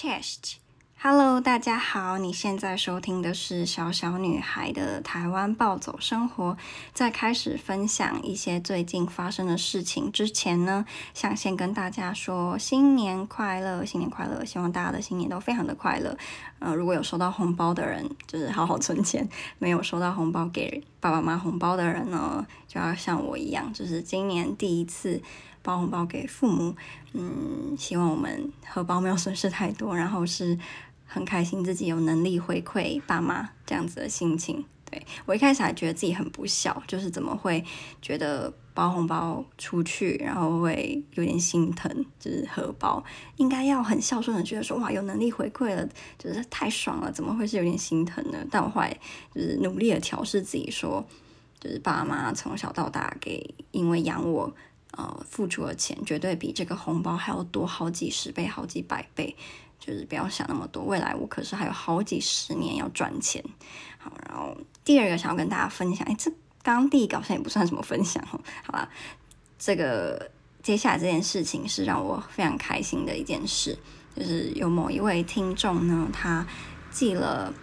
[0.00, 0.54] Test。
[1.02, 6.56] Hello，大家好，你现在收听的是小小女孩的台湾暴走生活。
[6.94, 14.42] 在开始分享一些最近发生的事情之前呢，想先跟大家说新年快乐，新年快乐！
[14.42, 16.16] 希望大家的新年都非常的快乐。
[16.60, 19.22] 呃，如果有收到红包的人，就是好好存钱；
[19.58, 25.20] 没有收到红包给爸爸妈妈红包的人呢，就要像我一样，就是今年第一次
[25.62, 26.74] 包红包给父母。
[27.12, 30.58] 嗯，希望我们荷包没有损失太多，然后是。
[31.12, 37.64] 很开心自己有能力回馈爸妈这样子的心情，对，我一开始还觉得自己很不孝，就是怎么会
[38.00, 43.02] 觉得包红包出去，然后会有点心疼，就是荷包
[43.38, 45.84] 应该要很孝顺的觉得说哇，有能力回馈了，
[46.16, 48.38] 就是太爽了，怎么会是有点心疼呢？
[48.48, 48.96] 但我后来
[49.34, 51.04] 就是努力的调试自己说，
[51.58, 54.54] 就是爸妈从小到大给因为养我
[54.96, 59.36] 呃付出的钱，绝对比这个红包还要多好几十倍、好几百倍。
[59.78, 63.42] 就是不要想那么多，未来我可是还有好几十年要赚钱。
[63.96, 66.30] 好，然后第二个想要跟大家分享，哎，这
[66.62, 68.38] 刚第一个好像也不算什么分享哦。
[68.62, 68.90] 好吧，
[69.58, 70.30] 这个
[70.62, 73.78] 接下来这件事情是让我非常开心的一件事，
[74.14, 76.46] 就是有某一位听众呢，他
[76.90, 77.54] 寄了。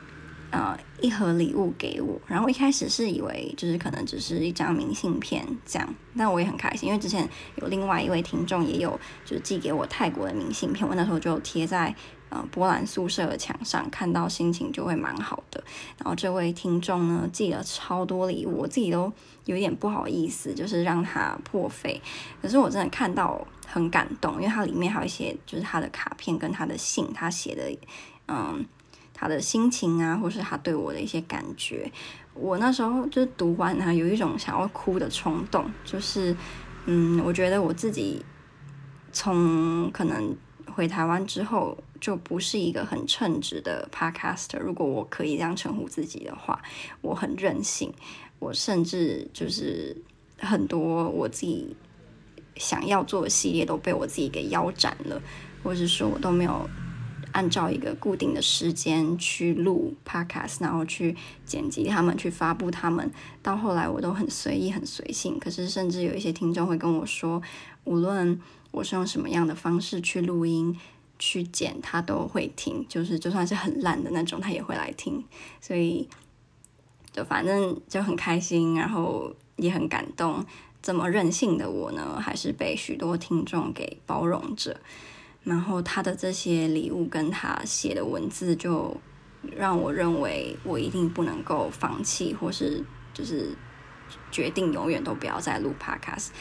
[0.50, 11.94] 呃，一盒礼物给我，然后一开始是以为就是可能只是一张明信片这样，但我也很开心，因为之前有另外一位听众也有就是寄给我泰国的明信片，我那时候就贴在
[12.30, 15.62] 呃波兰宿舍的墙上，看到心情就会蛮好的。
[15.98, 19.11] 然后这位听众呢寄了超多礼物，我自己都
[19.44, 22.02] 有点不好意思，就是让他破费，
[22.42, 27.78] 可是我真的看到很感动，因为它里面还有一些就是他的卡片跟他的信，他写的
[28.30, 28.66] 嗯。
[29.20, 31.92] 他的心情啊，或是他对我的一些感觉，
[32.36, 35.66] 我那时候就是读完啊，有一种想要哭的冲动。
[35.84, 36.38] 就是，
[36.86, 38.23] 嗯，我觉得我自己
[39.12, 40.38] 从可能
[40.72, 44.60] 回台湾之后，就不是一个很称职的 podcaster。
[44.60, 46.62] 如果我可以这样称呼自己的话，
[47.02, 47.92] 我很任性，
[48.38, 49.98] 我甚至就是
[50.38, 51.76] 很多我自己
[52.56, 55.20] 想要做的系列都被我自己给腰斩了，
[55.64, 56.70] 或者是说我都没有。
[57.37, 61.15] 按照一个固定的时间去录 podcast，然后去
[61.45, 63.11] 剪辑他们，去发布他们。
[63.43, 65.37] 到后来我都很随意、很随性。
[65.37, 67.39] 可是甚至有一些听众会跟我说，
[67.83, 70.76] 无论我是用什么样的方式去录音、
[71.20, 72.83] 去剪，他都会听。
[72.89, 75.23] 就是就算是很烂的那种，他也会来听。
[75.61, 76.09] 所以
[77.11, 80.43] 就反正就很开心，然后也很感动。
[80.81, 84.80] 这么任性的我呢，还是被许多听众给包容着。
[85.47, 88.93] 然后他的这些礼物跟他写的文字，就
[89.55, 93.55] 让我认为我一定不能够放弃，或是就是
[94.30, 96.31] 决定永远都不要再录 Podcast，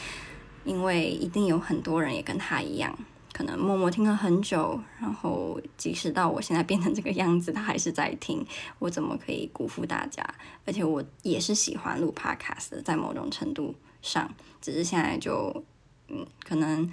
[0.65, 2.93] 因为一定有很多人也跟他一样，
[3.31, 8.45] 可能默默听了很久，然后即使到我现在变成这个样子，他还是在听。
[8.79, 10.21] 我怎么可以辜负大家？
[10.65, 14.29] 而且我也是喜欢录 Podcast 的，在某种程度上，
[14.59, 15.63] 只是现在就
[16.09, 16.91] 嗯，可能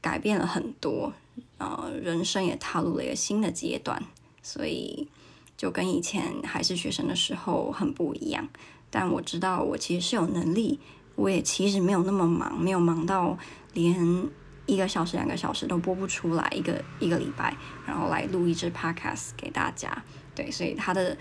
[0.00, 1.12] 改变了很多。
[1.58, 4.02] 呃，人生也踏入了一个新的阶段，
[4.42, 5.08] 所以
[5.56, 8.48] 就跟以前还是学生的时候很不一样。
[8.90, 10.80] 但我知道我其实是有能力，
[11.14, 13.36] 我也其实没有那么忙，没有忙到
[13.74, 14.26] 连
[14.66, 17.56] 一个小时、两个小时都播不出来，一个一个礼拜，
[17.86, 20.02] 然后来录一支 podcast 给大家。
[20.34, 21.16] 对，所以他的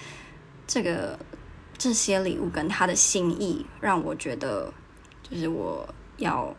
[0.65, 1.17] 这个
[1.77, 4.73] 这些礼物跟他的心意，让我觉得
[5.23, 6.55] 就是我要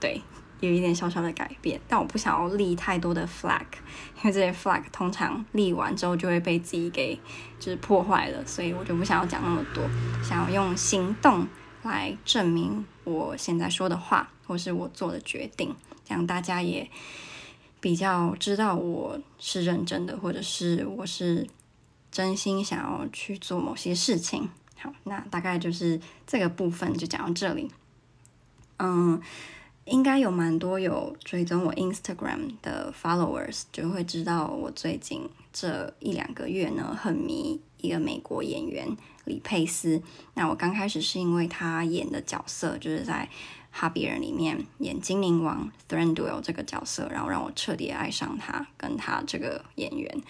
[0.00, 0.22] 对。
[0.60, 3.66] 有一点小小的改变，但我不想要立太多的 flag，
[4.16, 7.14] 因为这些 flag 通常立完之后就会被自己给
[7.60, 9.84] 就是破坏了，所以我就不想要讲那么多，
[10.24, 11.46] 想要用行动
[11.82, 15.74] 来证明我现在说的话或是我做的决定，
[16.04, 16.88] 这样大家也
[17.78, 21.46] 比较知道我是认真的，或者是我是
[22.10, 24.48] 真心想要去做某些事情。
[24.78, 27.70] 好，那大概就是这个部分就讲到这里，
[28.78, 29.20] 嗯。
[29.86, 40.02] 应该有蛮多有追踪我 Instagram 的 followers，就会知道我最近这一两个月呢，很迷一个美国演员李佩斯。
[40.34, 43.28] 那我刚开始是因为他演的角色，就是在
[43.70, 50.20] 《哈比人》里面演精灵王 Thranduil 这个角色，然后让我彻底爱上他，跟他这个演员。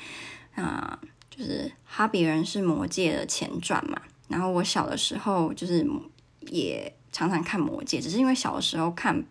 [0.55, 0.99] 啊，
[1.31, 4.03] 就是《哈比人》是魔戒的前传嘛。
[4.29, 5.87] 然后我小的时候就是
[6.43, 9.25] 也常常看魔戒，只是因为小的时候看。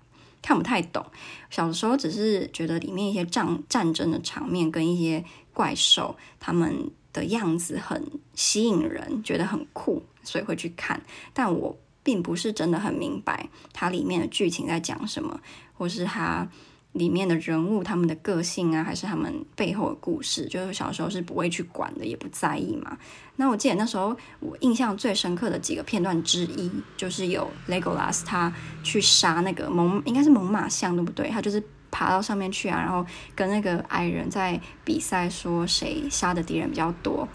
[0.46, 1.04] 看不太懂，
[1.50, 8.06] 小的时候只是觉得里面一些战战争的场面跟一些怪兽他们的样子很
[8.36, 11.02] 吸引人，觉得很酷，所以会去看。
[11.34, 15.42] 但我并不是真的很明白它里面的剧情在讲什么，
[15.74, 16.48] 或是它
[16.96, 22.98] 里面的人物他们的个性啊，还是他们背后的故事，就是小时候是不会去管的，也不在意嘛。
[23.36, 28.52] 那我记得那时候我印象最深刻的几个片段之一，就是有 Legolas 他
[28.82, 31.30] 去杀那个猛，应该是猛犸象，对不对？
[31.30, 31.62] 他就是
[31.92, 33.06] 爬到上面去啊，然后
[33.36, 37.28] 跟那个矮人在比赛，说谁杀的敌人比较多。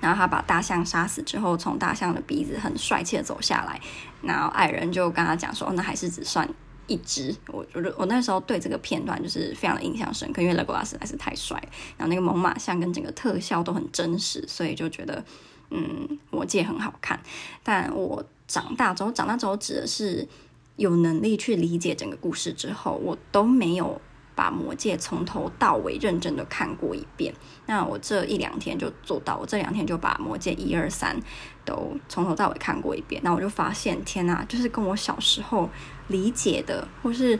[0.00, 3.80] 然后他把大象杀死之后，从大象的鼻子很帅气的走下来，
[4.20, 6.48] 然后矮人就跟他讲说：“，那还是只算。”
[6.92, 11.56] 一只，我我我那时候对这个片段就是非常的印象深刻，因为雷古拉实在是太帅，
[11.96, 15.24] 然后那个猛犸象跟整个特效都很真实，所以就觉得
[15.70, 17.18] 嗯，魔戒很好看。
[17.62, 20.28] 但我长大之后，长大之后指的是
[20.76, 24.00] 有能力去理解整个故事之后，我都没有
[24.34, 27.34] 把魔戒从头到尾认真的看过一遍。
[27.66, 31.18] 那我这一两天就做到，我这两天就把魔戒一二三
[31.64, 33.20] 都从头到尾看过一遍。
[33.24, 35.68] 那我就发现，天呐，就是跟我小时候。
[36.08, 37.38] 理解的，或是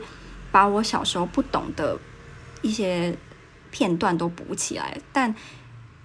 [0.51, 1.95] 把我小时候不懂的
[2.63, 3.15] 一些
[3.69, 5.35] 片段都补起来，但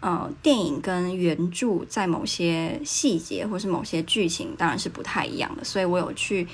[0.01, 6.47] 呃，电影跟原著在某些细节或是某些剧情当然是不太一样的，所以我有去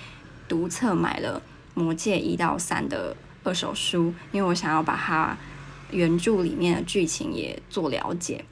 [0.46, 1.42] 读册买了
[1.80, 5.36] 《魔戒》一到三的二手书，因为我想要把它
[5.90, 8.44] 原著里面的剧情也做了解，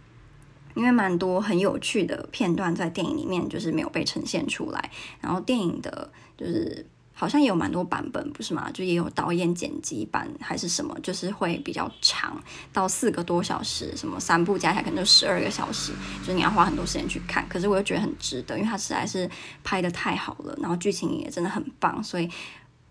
[0.75, 4.91] 因为蛮多很有趣的片段在电影里面就是没有被呈现出来，
[5.21, 6.87] 然后电影的就是。
[7.15, 8.69] 好像也有蛮多版本，不是吗？
[8.73, 12.43] 就也有导演剪辑版还是什么，就是会比较长，
[12.73, 17.47] 到四个多小时，什么三部加起来可能就十二个小时，就是你要花很多时间去看。
[17.49, 19.31] 可是我又觉得很值得，因为它实在是
[19.63, 22.29] 拍得太好了，然后剧情也真的很棒，所以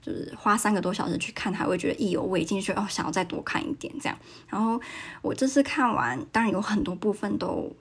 [0.01, 4.17] 就是花三个多小时去看，还会觉得意犹未尽，说哦想要再多看一点这样。
[4.47, 4.81] 然后
[5.21, 7.71] 我这次看完，当然有很多部分都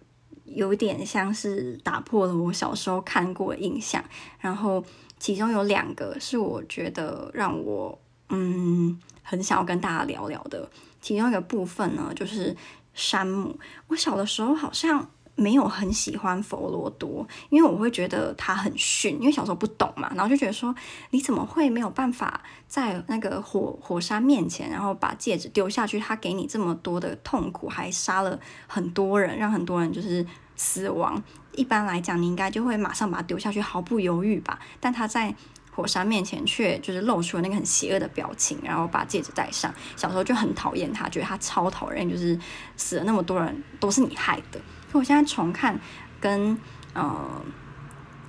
[0.45, 4.05] 有点像是打破了我小时候看过的印象，
[4.39, 4.85] 然后。
[5.21, 8.01] 其中有两个是我觉得让我
[8.31, 10.67] 嗯很想要跟大家聊聊的。
[11.03, 12.57] 其中一个部分呢，就是
[12.95, 13.61] 山姆。
[13.89, 20.75] 我小的时候好像没有很喜欢佛罗多，因为我会觉得他很逊，因为小时候不懂嘛，然后就觉得说
[21.13, 25.99] 你怎么会没有办法在那个火火山面前，然后把戒指丢下去？
[25.99, 30.27] 他给你这么多的痛苦，还杀了很多人，让很多人就是
[30.57, 31.23] 死亡。
[31.53, 34.59] 一般来讲，你应该就会马上把它丢下去，毫不犹豫吧。
[34.79, 35.35] 但他在
[35.73, 39.73] 火山面前却就是露出了那个很邪恶的表情，然后把戒指戴上。
[39.97, 42.39] 小时候就很讨厌他，觉得他超讨厌，就是
[42.77, 44.61] 死了那么多人都是你害的。
[44.91, 45.79] 所以我现在重看
[46.21, 46.59] 跟
[46.95, 47.43] 呃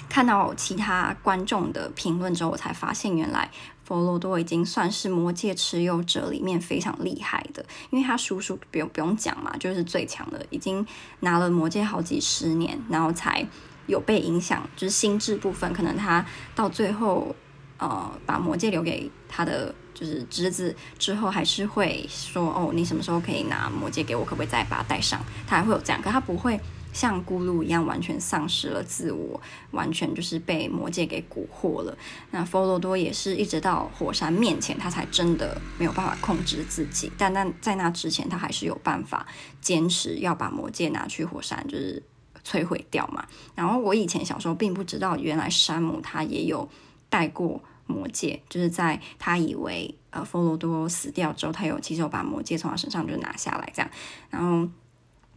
[0.08, 3.50] 看到其他观众的评论之后，我才发现原来。
[3.84, 10.86] 佛罗多已经算是魔戒持有者里面非常厉害的，因为他叔叔不用不用讲嘛，就是最强的，已经
[11.20, 13.46] 拿了魔戒好几十年，然后才
[13.88, 16.26] 有被影响，就是心智部分，可能他
[16.56, 17.36] 到最后，
[17.80, 24.24] 呃，把魔戒留给他的就是侄子之后，还是会说，哦，你什么时候可以拿魔戒给我？
[24.24, 25.20] 可不可以再把它带上？
[25.48, 26.60] 他还会有这样，可他不会。
[26.94, 29.40] 像咕噜一样完全丧失了自我，
[29.72, 31.98] 完全就是被魔戒给蛊惑了。
[32.32, 37.10] 那佛罗多也是一直到火山面前，他才真的没有办法控制自己。
[37.18, 39.26] 但那在那之前，他还是有办法
[39.62, 42.04] 坚持要把魔戒拿去火山，就是
[42.46, 43.26] 摧毁掉嘛。
[43.56, 46.70] 然后我以前小时候并不知道，原来山姆他也有
[47.10, 53.92] 带过魔戒，就是在他以为呃佛罗多死掉之后，他有其实有把魔戒从他身上就拿下来这样，
[54.30, 54.72] 然后。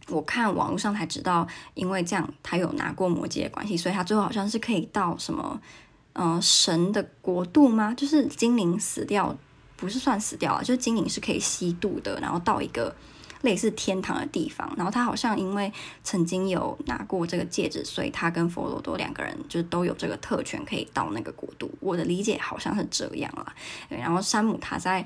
[0.07, 5.59] 我看网络上才知道，因为这样他有拿过魔戒的关系，所以他最后好像是可以到什么，
[6.13, 7.91] 呃，神的国度吗？
[7.97, 9.35] 就是精灵死掉，
[9.75, 12.95] 不是算死掉啊，就是精灵是可以吸度的，然后到一个
[13.45, 14.69] 类似天堂的地方。
[14.75, 15.71] 然后他好像因为
[16.03, 21.71] 曾经有拿过这个戒指，所以他跟佛罗多两个人就都有这个特权，可以到那个国度。
[21.79, 23.55] 我的理解好像是这样啦。
[23.87, 25.05] 对，然后山姆他在。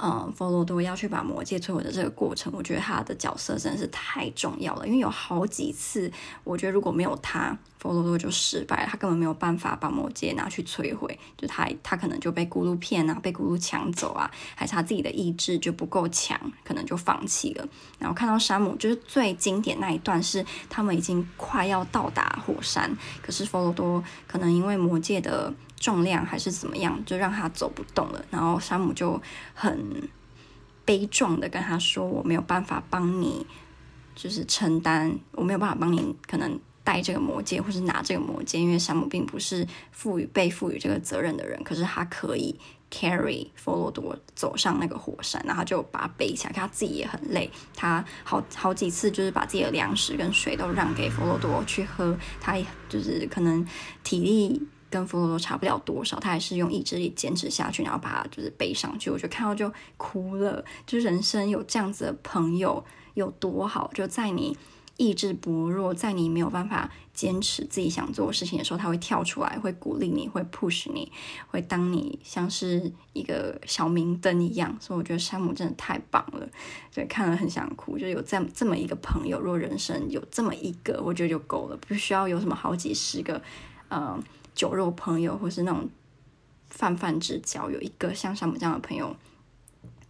[0.00, 4.86] 嗯，佛罗多要去把魔戒摧毁的这个过程，我觉得他的角色真的是太重要了。
[4.86, 6.10] 因为有好几次，
[6.44, 11.16] 我觉得如果没有他，佛罗多就失败了，他根本没有办法把魔戒拿去摧毁。
[11.36, 17.68] 就他，他可能就被咕噜骗啊，被咕噜抢走啊，还是他自己的意志就不够强，可能就放弃了。
[17.98, 25.52] 然后看到山姆，就是最经典那一段是他们已经快要到达火山，可是佛罗多可能因为魔戒的。
[25.82, 28.24] 重量还是怎么样，就让他走不动了。
[28.30, 29.20] 然后山姆就
[29.52, 30.08] 很
[30.84, 33.44] 悲壮的跟他说：“我没有办法帮你，
[34.14, 41.60] 就是承担，我没有办法帮你，可能带这个魔戒或是拿这个魔戒，因为山姆并不是赋予被赋予这个责任的人。
[41.64, 42.56] 可是他可以
[42.88, 46.52] carry 佛罗多走上那个火山，然后就把他背起来。
[46.52, 52.16] 他自己也很累，他好好几次就是把自己的粮食跟水都让给佛罗多去喝。
[52.40, 52.56] 他
[52.88, 53.66] 就是可能
[54.04, 54.62] 体力。”
[54.92, 59.10] 跟弗洛多差不了多少，他还是用意志力坚持下去，然后把他就是背上去。
[59.10, 62.84] 我就看到就哭了，就是人生有这样子的朋友
[63.14, 64.56] 有多好，就在你。
[64.98, 71.10] 意志薄弱，在你没有办法坚持自己想做的事情的时候，他会跳出来，会鼓励你，会 push 你，
[71.48, 74.76] 会当你像是一个小明灯一样。
[74.80, 76.46] 所以我觉得山姆真的太棒了，
[76.94, 77.98] 对，看了很想哭。
[77.98, 83.42] 就有这这么一个朋友，若人生有这么一个，我觉得就够了，不需要有什么好几十个，
[83.88, 84.16] 呃，
[84.54, 85.88] 酒肉朋友，或是那种
[86.68, 87.70] 泛泛之交。
[87.70, 89.16] 有一个像山姆这样的朋友，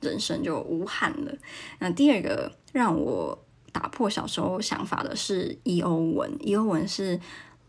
[0.00, 1.34] 人生就无憾了。
[1.78, 3.38] 那第二个让我。
[3.74, 7.18] 打破小时候想法的是伊欧文，伊欧文是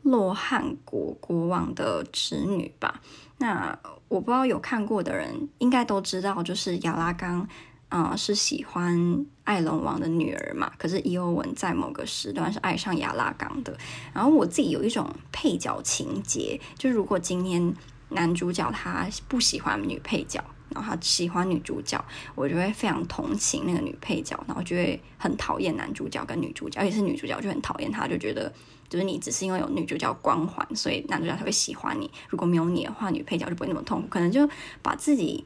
[0.01, 2.99] 洛汗国国王的侄女吧？
[3.37, 7.47] 那我不知道有看过的人应该都知道，就是亚拉冈，
[7.95, 10.71] 啊、是喜欢艾伦王的女儿嘛。
[10.77, 13.77] 可是伊欧文在某个时段是爱上亚拉冈的。
[14.13, 17.73] 然后我自己有一种配角情节，就如果今天
[18.09, 20.43] 男主角他不喜欢女配角。
[20.73, 28.51] 然后他喜欢女主角，我就会非常同情那个女配角，然后就会很讨厌男主角跟女主角，而且是女主角就很讨厌他，就觉得
[28.89, 32.09] 就是你只是因为有女主角光环，所以男主角才会喜欢你。
[32.27, 34.07] 如果没有你的话，女配角就不会那么痛苦。
[34.07, 34.49] 可能就
[34.81, 35.45] 把自己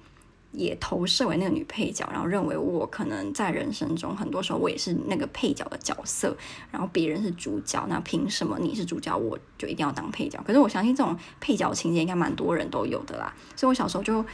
[0.52, 6.36] 也投射为那个女配角，然后认为我可能在人生中很多时候我也是那个配角的角色，
[6.72, 10.42] 然后别人是主角，那凭什么你是主角，我就一定要当配角？
[10.46, 14.26] 可是我相信这种配角情节应该蛮多人都有的啦，所以我小时候就。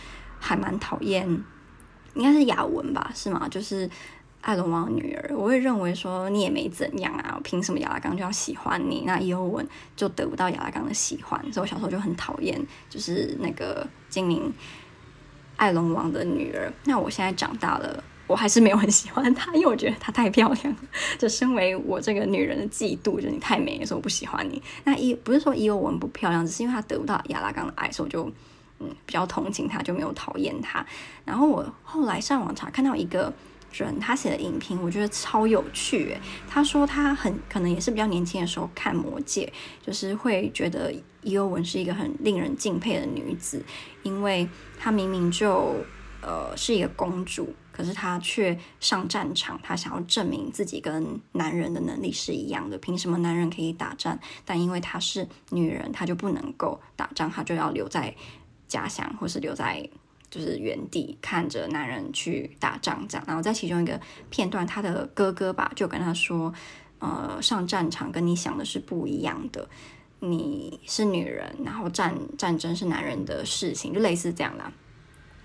[0.46, 1.26] 还蛮讨厌，
[2.16, 3.48] 应该是雅文吧，是吗？
[3.48, 3.90] 就是
[4.42, 9.06] 艾伦王的女儿，我会认为说你也没怎样啊，凭什么亚拉冈就要喜欢你？
[9.06, 9.66] 那伊欧文
[9.96, 14.52] 就得不到亚拉冈的喜欢，所以我小时候就很讨厌，就是那个精灵
[15.58, 16.72] 艾龙王的女儿。
[16.86, 20.76] 那我现在长大了，我还是没有很喜欢她，因为我觉得她太漂亮。
[21.18, 24.62] 就身为我这个女人的嫉妒，就你太美的时候我不喜欢你。
[24.84, 28.32] 那伊不是说伊欧文不漂亮，只是因为她得不到亚拉冈的爱，所以我就
[28.80, 28.90] 嗯。
[29.06, 30.86] 比较同情他，就没有讨厌他。
[31.24, 33.32] 然后我后来上网查，看到一个
[33.72, 36.18] 人他写的影评，我觉得超有趣。
[36.50, 39.52] 他说他很可能也是比较年轻的时候看《魔戒》，
[39.86, 40.94] 就是会觉得
[41.24, 43.64] 伊欧文是一个很令人敬佩的女子，
[44.04, 44.48] 因为
[44.80, 45.76] 她明明就
[46.22, 52.78] 呃是一个公主，可是她却上战场，她想要证明自己跟男人的能力是一样的。
[52.78, 58.16] 凭什么男人可以打仗，但因为她是女人，她就不能够打仗，她就要留在。
[58.66, 59.88] 家乡，或是留在
[60.32, 64.02] 就是原地看着男人去打仗这样，然后在其中一个
[64.32, 66.52] 片段，他的哥哥吧就跟他说
[66.98, 69.70] ：“呃，上战场跟你想的是不一样的，
[70.28, 74.72] 你是女人，然后战战争是男人的事情，就类似这样啦，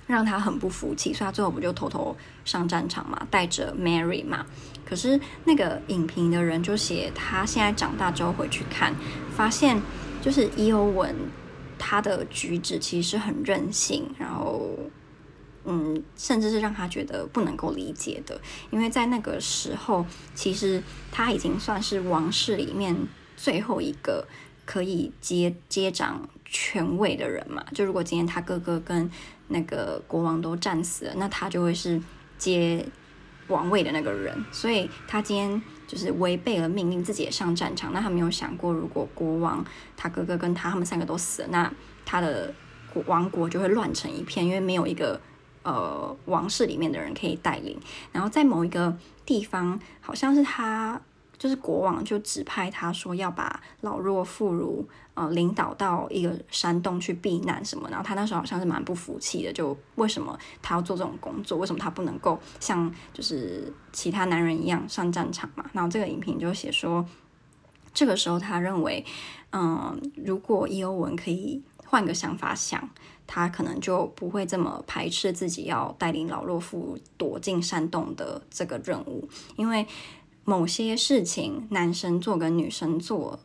[0.07, 4.47] 让他很不服气，所以他最后不就偷偷上战场嘛，带着 Mary 嘛。
[4.87, 8.95] 可是那个影评的人就写他现在长大之后回去看，
[9.35, 9.81] 发现
[10.23, 11.15] 就是伊欧文。
[11.81, 14.77] 他的举止其实是很任性，然后，
[15.65, 18.39] 嗯，甚至是让他觉得不能够理解的。
[18.71, 20.05] 因为在那个时候，
[20.35, 20.83] 其实
[21.13, 22.97] 他已经算是王室里面
[23.37, 24.27] 最后一个
[24.69, 27.65] 可以接接掌权位的人嘛。
[27.73, 29.11] 就如果今天他哥哥跟
[29.49, 31.99] 那个国王都战死了，那他就会是
[32.37, 32.85] 接
[33.47, 34.45] 王位的那个人。
[34.53, 35.63] 所以他今天。
[35.89, 37.95] 就是违背了命令，自己也上战场。
[37.95, 39.65] 那他没有想过，如果国王
[39.97, 41.73] 他哥哥跟他他们三个都死了，那
[42.05, 42.53] 他的
[43.07, 45.19] 王国就会乱成一片，因为没有一个
[45.63, 47.81] 呃王室里面的人可以带领。
[48.13, 48.95] 然后在某一个
[49.25, 51.01] 地方，好像是他。
[51.39, 61.57] 就是国王就指派他说要把老弱妇孺呃领导到一个山洞去避难什么，然后他那时候好像是蛮不服气的，就为什么他要做这种工作？
[61.59, 65.65] 为什么他不能够像就是其他男人一样上战场嘛？
[65.73, 67.07] 然后这个影评就写说，
[67.95, 69.05] 这个时候他认为，
[69.53, 72.91] 嗯、如果伊欧文可以换个想法想，
[73.27, 79.87] 他可能就不会这么排斥自己要带领老弱妇孺躲进山洞的这个任务，因为。
[80.49, 83.39] 某些事情，男生做跟女生做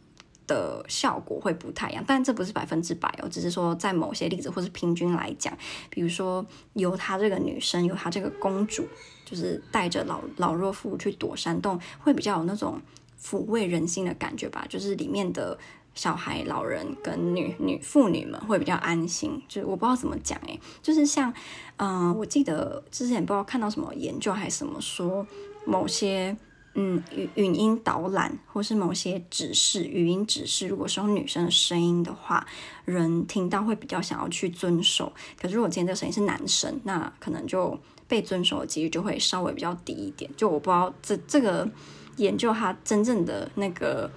[0.47, 5.53] 的效果会不太一样，但这不是百分之百哦，只是说在某些例子或是平均来讲，
[5.89, 6.45] 比如说
[6.75, 8.87] 由她这个女生，由她这个公主，
[9.25, 12.79] 就是带着老老弱妇去躲山洞，会比较有那种
[13.21, 15.59] 抚慰人心的感觉吧，就是里面的
[15.93, 19.41] 小孩、老人跟女女妇女们会比较安心。
[19.49, 21.33] 就是我不知道怎么讲诶，就是像
[21.75, 25.27] 嗯、我记得之前不知道看到什么研究还是什么说
[25.65, 26.37] 某些。
[26.75, 32.45] 嗯，语语音导览或是某些指示，语音指示，如果是用女生的声音的话，
[32.85, 35.13] 人听到会比较想要去遵守。
[35.39, 40.29] 可是如果今天这个声音是男生，那可能就被遵守的几率就会稍微比较低一点。
[40.35, 41.69] 就我不知道这这个
[42.17, 44.09] 研究它真正的那个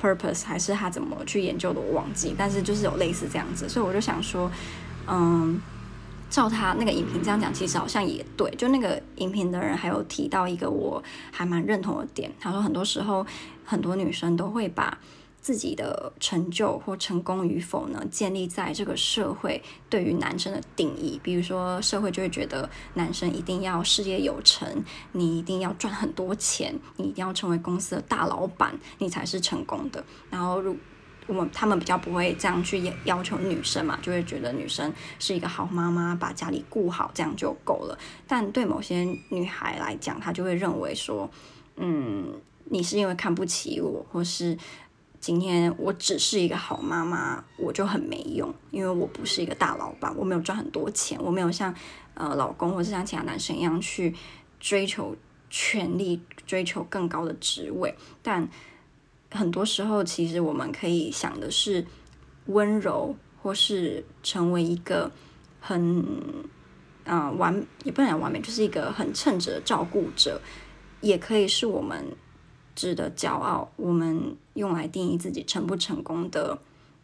[0.00, 2.34] purpose 还是他怎么去研究的，我忘记。
[2.38, 4.50] 但是就是有类似这样子，所以我就想说，
[5.06, 5.60] 嗯，
[6.30, 8.50] 照他那个影评这样讲，其实好像也对。
[8.52, 13.26] 就那个影评的人还有提到一个我还蛮认同的点，他说很多时候
[13.64, 14.98] 很多女生都会把。
[15.40, 21.18] 自己的成就或成功与否呢，建立在这个社会对于男生的定义。
[21.22, 24.68] 比如说，社会就会觉得男生一定要事业有成，
[25.12, 30.04] 你一定要赚很多钱，你一定要成为公司的大老板，你才是成功的。
[30.28, 30.76] 然后，如
[31.28, 37.96] 我们他们比较不会这样去要求女生嘛，就会觉得女生是一个好妈妈，把家里顾好，这样就够了。
[38.26, 41.30] 但对某些女孩来讲，她就会认为说，
[41.76, 42.32] 嗯，
[42.64, 44.58] 你是因为看不起我，或是。
[45.20, 51.74] 今天我只是一个好妈妈，我就很没用，因为我不是一个大老板，我没有赚很多钱，我没有像
[52.14, 54.14] 呃老公或是像其他男生一样去
[54.60, 55.16] 追求
[55.50, 57.92] 权力，追求更高的职位。
[58.22, 58.48] 但
[59.30, 61.86] 很多时候，其实我们可以想的是
[62.46, 65.10] 温柔，或是成为一个
[65.60, 66.04] 很
[67.04, 70.40] 嗯、完，也不能讲完美，就是一个很称职的照顾者，
[71.00, 72.04] 也可以是我们。
[72.74, 76.56] 值得骄傲，我们用来定义自己成不成功的，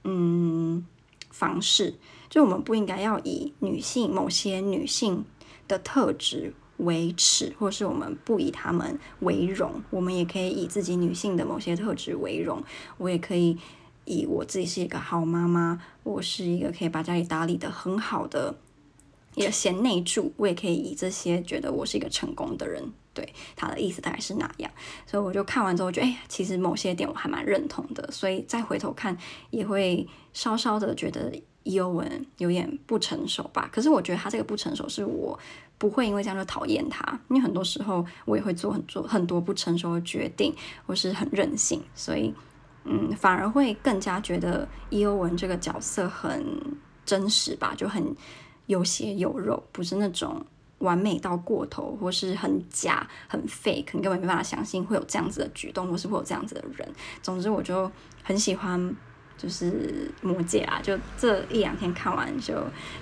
[0.05, 0.87] 嗯，
[1.33, 1.93] 方式，
[2.31, 5.25] 就我们不应该要以女性某些女性
[5.67, 9.83] 的特质为耻，或是我们不以他们为荣。
[9.91, 12.63] 我们也可以以自己女性的某些特质为荣。
[12.99, 13.59] 我也可以
[14.05, 18.57] 以我自己是一个好妈妈，我是一个可以把家里打理得很好的
[19.35, 20.33] 一个贤内助。
[20.37, 22.93] 我也可以以这些觉得我是一个成功的人。
[23.15, 24.69] 对，他的意思大概是那样，
[25.07, 29.17] 所以我就看完之后觉得，哎，其实某些点我还蛮认同的，所以再回头看
[29.51, 33.71] 也会稍稍的觉得伊欧文有点不成熟吧。
[33.73, 35.39] 可是我觉得他这个不成熟是我
[35.79, 40.55] 不会因为这样就讨厌他，因为很多时候我也会做很多很多不成熟的决定，
[40.87, 42.35] 或是很任性，所以
[42.85, 46.45] 嗯，反而会更加觉得伊欧文这个角色很
[47.05, 48.15] 真实吧，就很
[48.67, 50.45] 有血有肉，不是那种。
[50.79, 56.87] 完美到过头，或是很假、很 fake，你根本没办法相信会有这样子的举动，或是会有这样子的人。
[57.23, 57.91] 总之，我就
[58.23, 58.95] 很喜欢，
[59.37, 60.81] 就是魔戒啊。
[60.83, 62.55] 就这一两天看完，就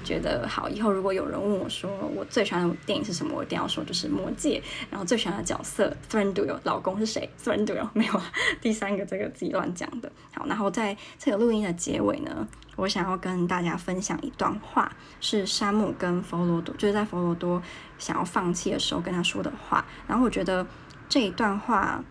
[0.05, 0.69] 觉得好。
[0.69, 4.63] 以后如果有人问我说我最喜欢的电影是什么，我一定要说就是魔戒。
[4.91, 8.21] 然后最喜欢的角色，Thranduil 老公是谁？Thranduil 没有，
[8.61, 10.11] 第三个这个自己乱讲的。
[10.35, 14.91] 好，然后在这个录音的结尾呢，我想要跟大家分享一段话，
[15.21, 17.63] 是山姆跟佛罗多，就是在佛罗多
[17.99, 19.85] 想要放弃的时候跟他说的话。
[20.07, 20.67] 然后我觉得
[21.09, 22.03] 这一段话，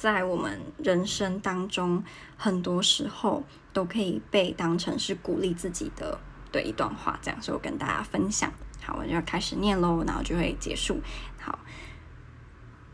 [0.00, 2.02] 在我们人生当中，
[2.38, 6.18] 很多时候都可以被当成是鼓励自己的
[6.50, 7.18] 对一段话。
[7.20, 8.50] 这样，所以我跟大家分享。
[8.82, 11.02] 好，我就要开始念喽，然后就会结束。
[11.38, 11.58] 好，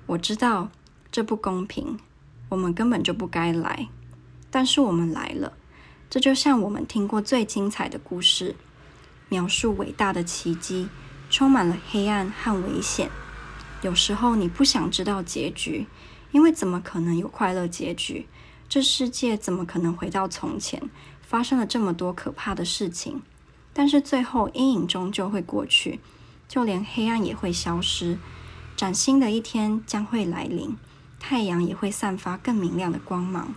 [0.07, 0.69] 我知道
[1.13, 1.97] 这不公平，
[2.49, 3.89] 我们根本就不该来，
[4.51, 5.53] 但是我们来了。
[6.11, 8.57] 这就像我们听过最精彩的故事，
[9.29, 10.89] 描述伟大的奇迹，
[11.31, 13.09] 充满了黑暗和危险。
[13.83, 15.87] 有时候你不想知道结局，
[16.37, 18.27] 因为怎么可能有快乐结局？
[18.69, 20.83] 这世界怎么可能回到从前？
[21.23, 23.23] 发生了这么多可怕的事情，
[23.73, 25.99] 但是最后阴影终究会过去，
[26.47, 28.19] 就连黑暗也会消失，
[28.77, 30.77] 崭新的一天将会来临，
[31.19, 33.55] 太阳也会散发更明亮的光芒。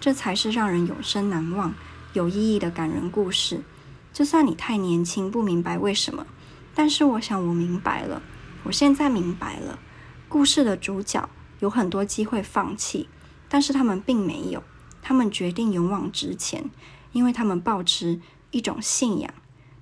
[0.00, 1.74] 这才是让人永生难忘。
[2.14, 3.60] 有意义的感人故事，
[4.10, 6.26] 就算你太年轻不明白为什么，
[6.74, 8.22] 但是我想我明白了。
[8.62, 9.78] 我现在明白了，
[10.30, 11.28] 故事的主角
[11.62, 13.08] 有很多机会放弃，
[13.48, 14.60] 但是他们并没有，
[15.00, 16.68] 他们决定勇往直前，
[17.12, 18.20] 因为他们抱持
[18.50, 19.32] 一种信仰：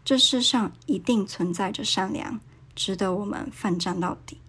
[0.05, 2.39] 这世上一定存在着善良，
[2.75, 4.40] 值得我们奋战到底。